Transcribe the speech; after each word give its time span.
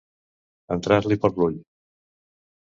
Entrar-li 0.77 1.19
per 1.27 1.33
l'ull. 1.37 1.61